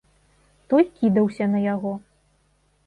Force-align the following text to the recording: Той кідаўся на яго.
Той 0.71 0.83
кідаўся 0.97 1.45
на 1.53 1.59
яго. 1.73 1.93